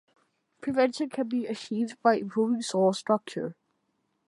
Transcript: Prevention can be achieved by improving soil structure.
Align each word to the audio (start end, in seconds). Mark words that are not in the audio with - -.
Prevention 0.61 1.09
can 1.11 1.29
be 1.29 1.45
achieved 1.45 2.01
by 2.01 2.15
improving 2.15 2.63
soil 2.63 2.91
structure. 2.91 3.55